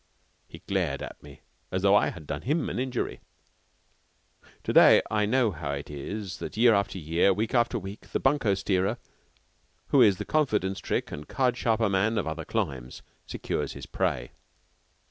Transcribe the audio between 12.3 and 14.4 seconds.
climes, secures his prey.